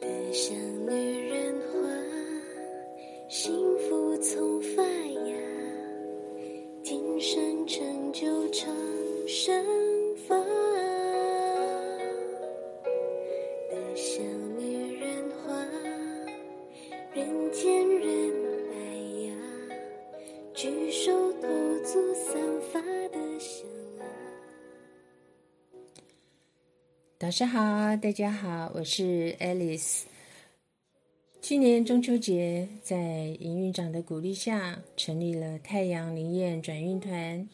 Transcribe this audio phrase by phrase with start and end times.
[0.00, 1.88] 得像女人花，
[3.28, 5.34] 幸福从发芽，
[6.82, 8.74] 今生成就长
[9.26, 9.64] 生
[10.26, 10.36] 发。
[27.20, 30.02] 导师好，大家好，我是 Alice。
[31.42, 37.48] 去年中秋节，在营运长的鼓励下，成立了太阳灵验转运团。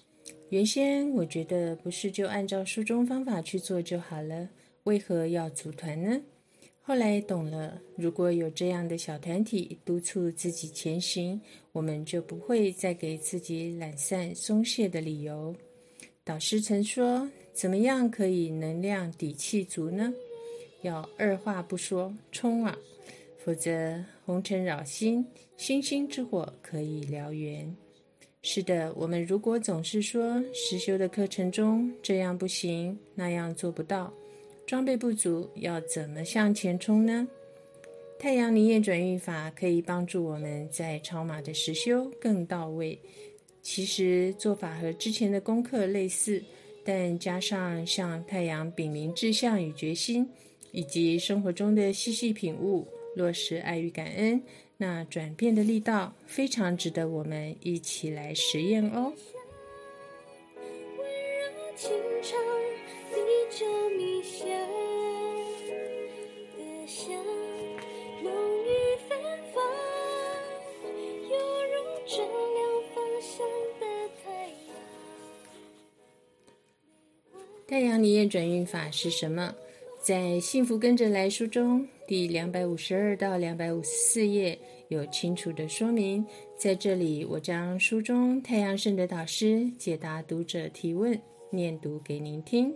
[0.50, 4.46] 原先我觉得不是就按照书中方法去做就好了，
[4.82, 6.20] 为何要组团呢？
[6.82, 11.40] 后来懂了，如果有这样的小团体督促自己前行，
[11.72, 15.56] 我们就不会再给自己懒散松懈的理由。
[16.22, 20.12] 导师曾说：“怎么样可以能量底气足呢？
[20.82, 22.76] 要二话不说冲啊！
[23.44, 25.24] 否则红尘扰心，
[25.56, 27.74] 星星之火可以燎原。”
[28.42, 34.12] 是的，我们如果总是说实修的课程中这样不行，那样做不到，
[34.66, 37.26] 装备不足，要怎么向前冲呢？
[38.18, 42.98] 太阳灵验转运法可以帮助我们在超马的实修更到位。
[43.62, 46.42] 其实做法和之前的功课类似，
[46.84, 50.28] 但加上向太阳禀明志向与决心，
[50.70, 54.42] 以及生活中的细细品悟，落实爱与感恩，
[54.76, 59.12] 那转变的力道非常值得我们一起来实验哦。
[60.98, 61.06] 温
[61.38, 61.90] 柔情
[77.94, 79.54] 太阳灵验转运法是什么？
[80.02, 86.26] 在《幸福跟着来》书中第两百五十二到两百五十四页有清楚的说明。
[86.58, 91.16] 在这里，我将书中太阳圣的导师解答读者提问
[91.50, 92.74] 念读给您听。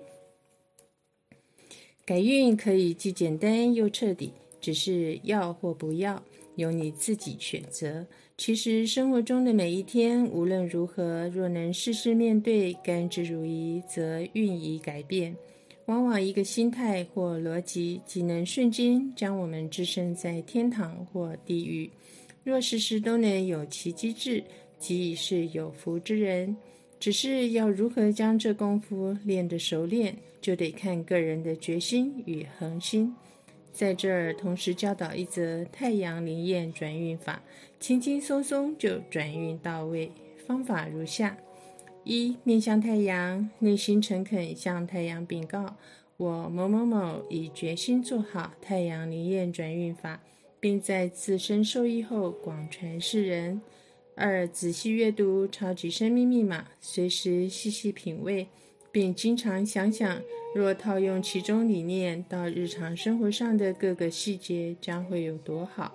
[2.07, 6.23] 改运可以既简单又彻底，只是要或不要，
[6.55, 8.07] 由你自己选择。
[8.39, 15.37] 其实生活中的每一天，无论如何，若能事事面对，甘之如饴，则运已改变。
[15.87, 21.91] 往往一个心态或逻辑，即能瞬间将我们置身在天堂或地狱。
[22.45, 24.43] 若时时都能有其机制，
[24.79, 26.57] 即已是有福之人。
[27.01, 33.13] 只是要如何将这功夫练得熟练，就得看个人的决心与恒心。
[33.73, 37.43] 在这儿同时教导一则太阳灵验转运法，
[37.79, 40.11] 轻轻松松就转运到位。
[40.47, 41.37] 方法如下。
[42.05, 45.77] 一面向太阳，内心诚恳向太阳禀告：
[46.17, 50.21] 我某某某已决心做好太阳灵验转运法，
[50.59, 53.61] 并在自身受益后广传世人。
[54.17, 58.49] 二仔细阅读超级生命密码，随时细细品味，
[58.91, 60.21] 并经常想想，
[60.55, 65.95] 若套用其中理念到日常生活上的各个细节，将会有多好。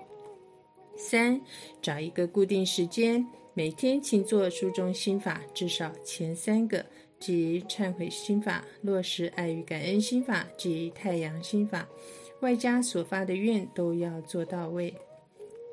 [0.96, 1.41] 三
[1.81, 3.25] 找一个固定时间。
[3.56, 6.84] 每天请做书中心法，至少前三个，
[7.19, 11.88] 即忏悔心法、落实爱与感恩心法及太阳心法，
[12.42, 14.92] 外加所发的愿都要做到位。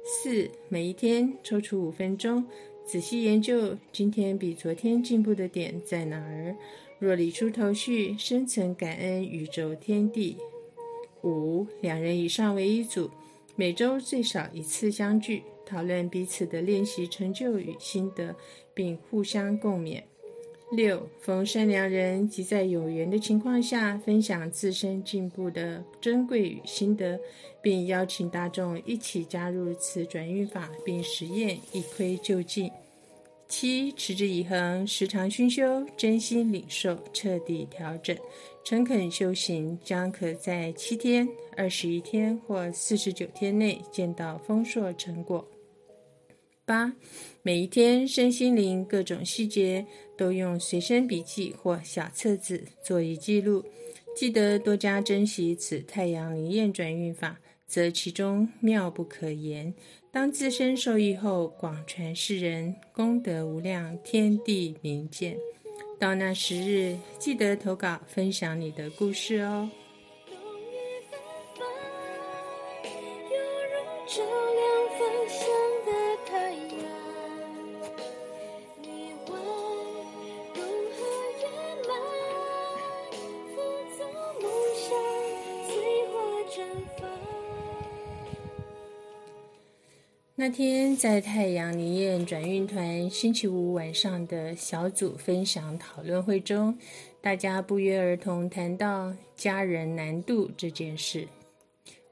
[0.04, 2.44] 四，每一天抽出五分钟，
[2.84, 6.54] 仔细研究今天比昨天进步的点在哪儿。
[7.00, 10.36] 若理出头绪，深层感恩宇宙天地。
[11.22, 13.10] 五，两人以上为一组，
[13.56, 15.42] 每周最少一次相聚。
[15.64, 18.36] 讨论彼此的练习成就与心得，
[18.74, 20.02] 并互相共勉。
[20.72, 27.18] 六，逢善良人及在有缘的情况下，分享自身进步的珍贵与心得，
[27.62, 32.70] 并邀请大众一起加入此转运法，并实验一窥究竟。
[33.50, 38.16] 七，持之以恒，时常熏修，真心领受，彻底调整，
[38.62, 45.44] 诚恳修行，将可在七天、二十一天或四十九天内见到丰硕成果。
[46.64, 46.94] 八，
[47.42, 49.84] 每一天身心灵各种细节
[50.16, 53.64] 都用随身笔记或小册子做一记录。
[54.14, 59.72] 记得多加珍惜此太阳灵验转运法，则其中妙不可言。
[60.10, 65.36] 当自身受益后，广传世人，功德无量，天地明鉴。
[65.96, 69.70] 到那时日，记得投稿分享你的故事哦。
[90.36, 96.78] 那天在太阳灵验转运团星期五晚上的小组分享讨论会中，
[97.20, 101.28] 大家不约而同谈到家人难度这件事。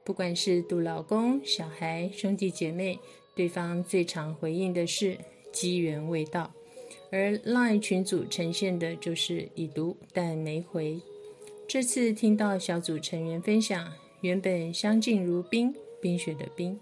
[0.03, 2.99] 不管是度老公、小孩、兄弟姐妹，
[3.35, 5.17] 对方最常回应的是
[5.51, 6.51] 机缘未到，
[7.11, 11.01] 而 Line 群组呈现的就是已读但没回。
[11.67, 16.79] 这次听到小组成员分享，原本相敬如宾，冰雪的冰。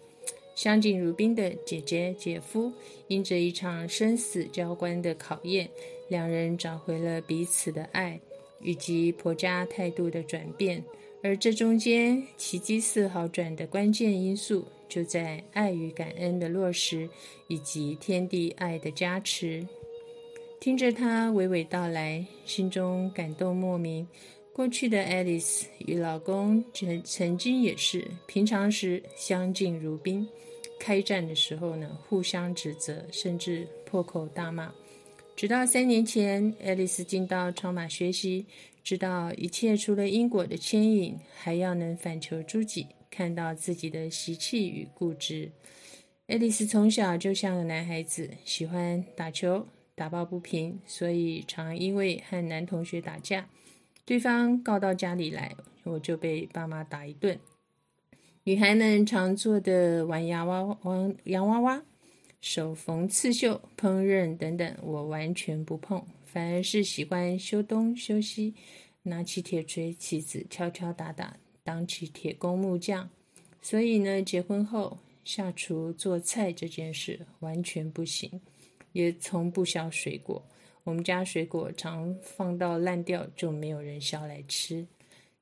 [0.57, 2.74] 相敬如宾的姐姐、姐夫，
[3.07, 5.69] 因着一场生死交关的考验，
[6.07, 8.19] 两人找回了彼此的爱，
[8.63, 10.83] 以及婆家态度的转变。
[11.21, 17.07] 而这中间奇迹似好转的关键因素，就在爱与感恩的落实，
[17.48, 19.63] 以及天地爱的加持。
[20.60, 24.07] 听着他娓娓道来，心中感动莫名。
[24.57, 30.27] 过去的爱丽丝与老公曾曾经也是平常时相敬如宾。
[30.80, 34.74] 开战的时候呢，互相指责，甚至破口大骂。
[35.36, 38.44] 直到三年前，爱丽丝进到超马学习，
[38.83, 45.51] 知道一切除了因果的牵引，还要能反求诸己，看到自己的习气与固执。
[46.25, 53.48] 爱丽丝从小就像个男孩子，喜欢打球，打抱不平，所以常因为和男同学打架，
[54.07, 57.38] 对方告到家里来，我就被爸妈打一顿。
[58.45, 61.83] 女孩们常做的玩洋娃娃、玩洋娃娃、
[62.39, 68.54] 手缝刺绣、烹饪等等，我完全不碰，反而是喜欢修东修西，
[69.04, 73.10] 拿起铁锤、棋子敲敲打打，当起铁工木匠。
[73.62, 78.39] 所以呢，结婚后下厨做菜这件事完全不行，
[78.94, 80.42] 也从不削水果。
[80.88, 84.88] 我们家水果常放到烂掉，就没有人削来吃。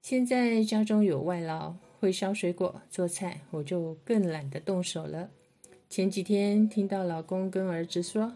[0.02, 1.76] 现在家中有外劳。
[1.98, 5.32] 会削水果、做菜，我就更懒得动手了。
[5.90, 8.36] 前几天听到老公跟儿子说，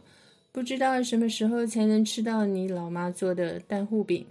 [0.52, 4.26] 不知道什么时候才能吃到你老妈做的蛋糊饼，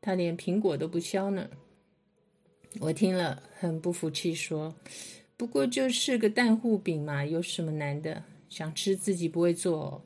[0.00, 1.48] 他连苹果都不削呢。
[2.80, 4.72] 我听了很不服气，说
[5.36, 8.22] ：“不过就是个蛋糊饼嘛，有什么难的？
[8.48, 10.04] 想吃自己不会做。”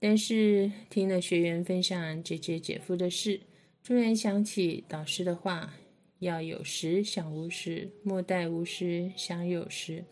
[0.00, 3.42] 但是听了学员分享姐姐、姐夫的事，
[3.84, 5.74] 突然想起导师的话。
[6.20, 10.04] 要有时想无时，莫待无时想有时。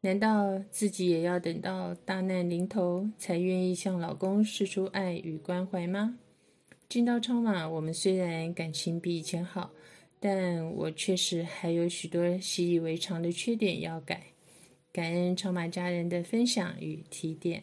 [0.00, 6.18] 难道自己也要等到大难临头才愿意向老公示出爱与关怀吗？
[6.88, 9.70] 进到超马，我们虽然感情比以前好，
[10.18, 14.20] 但我确实还有许多习以为常的缺点要改。
[14.92, 17.62] 感恩超马家人的分享与提点。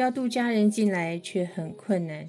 [0.00, 2.26] 要渡家人进来却很困难。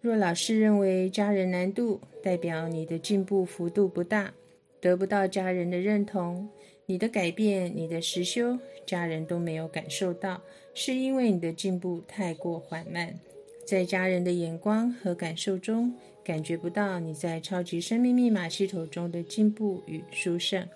[0.00, 4.34] 若老师认为家人难度，代表你的进步幅度不大，
[4.80, 6.48] 得不到家人的认同，
[6.84, 10.42] 你的改变、你的实修，家人都没有感受到，
[10.74, 13.16] 是因为你的进步太过缓慢，
[13.64, 15.94] 在家人的眼光和感受中。
[16.24, 20.68] 感觉不到你在超级生命密码系统中的进步与殊胜。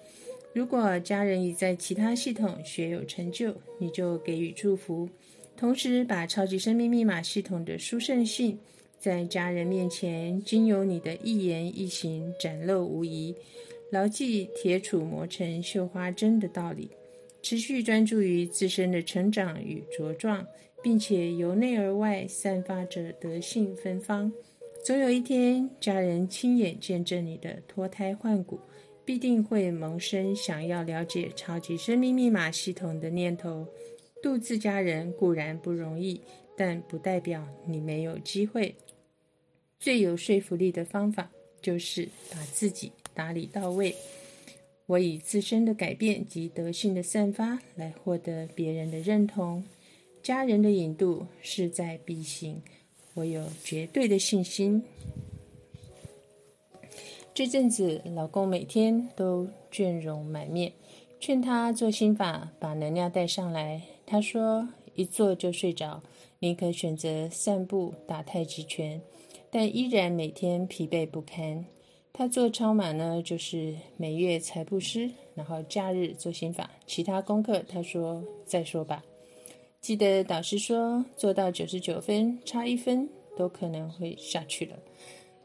[0.53, 5.09] 如果家人已在其他系统学有成就，你就给予祝福，
[5.57, 8.59] 同时把超级生命密码系统的殊胜性
[8.99, 13.35] 在家人面前，经由你的一言一行展露无遗。
[13.91, 16.91] 牢记铁杵磨成绣花针的道理，
[17.41, 20.45] 持续专注于自身的成长与茁壮，
[20.83, 24.31] 并且由内而外散发着德性芬芳。
[24.85, 28.59] 总有一天，家人亲眼见证你的脱胎换骨，
[29.05, 33.67] 必定会萌生想要了解超级生命密码系统的念头。
[34.23, 36.21] 度自家人固然不容易，
[36.57, 38.75] 但不代表你没有机会。
[39.79, 41.31] 最有说服力的方法
[41.61, 43.95] 就是把自己打理到位。
[44.87, 49.65] 我以自身的改变及德性的散发来获得别人的认同，
[50.23, 52.63] 家人的引渡势在必行。
[53.15, 54.85] 我有绝对的信心。
[57.35, 60.73] 这阵子，老公每天都倦容满面，
[61.21, 63.83] 劝他做心法，把能量带上来。
[64.07, 66.01] 他说：“一坐就睡着，
[66.39, 69.03] 宁可选择散步、打太极拳，
[69.51, 71.67] 但依然每天疲惫不堪。”
[72.15, 79.05] 他做超马呢，就是每月财布施，然后假日做心法，其他功课他说再说吧。
[79.83, 84.79] 记得导师说，做到九十九分，差一分都可能会下去了。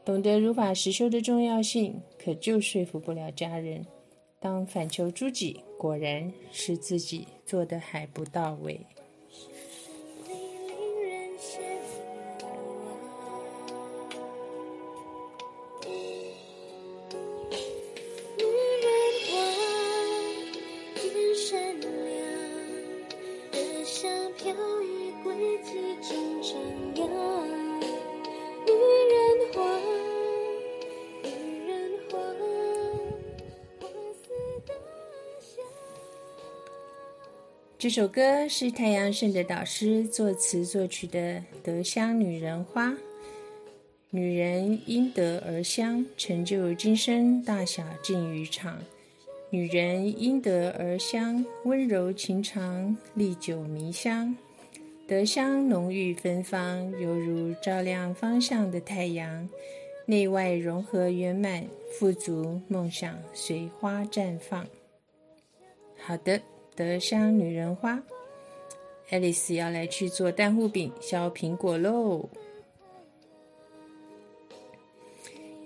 [0.04, 3.84] 懂得如法实修的重要性，可就说服不了家人。
[4.42, 8.84] 当反求诸己，果然是自己做的还不到位。
[37.82, 41.18] 这首歌是太阳圣的导师作词作曲的
[41.64, 42.90] 《德香女人花》。
[44.10, 48.78] 女人因德而香，成就今生大小尽于场。
[49.50, 54.32] 女人因德而香，温柔情长，历久弥香。
[55.08, 59.48] 德香浓郁芬芳，犹如照亮方向的太阳，
[60.06, 64.64] 内外融合圆满，富足梦想随花绽放。
[65.98, 66.40] 好的。
[66.74, 68.02] 德香女人花，
[69.10, 72.30] 爱丽丝要来去做蛋糊饼、削苹果喽。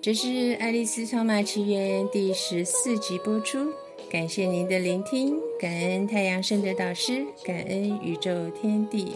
[0.03, 0.27] 这是
[0.59, 3.73] 《爱丽丝超马奇缘》第十四集播出，
[4.11, 9.13] 感谢您的聆听，感恩太阳圣的导师，感恩宇宙天地。